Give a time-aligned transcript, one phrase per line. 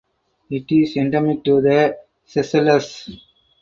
[0.49, 1.95] It is endemic to the
[2.25, 3.07] Seychelles.